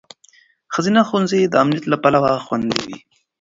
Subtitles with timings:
[0.73, 2.97] ښځینه ښوونځي د امنیت له پلوه خوندي وي.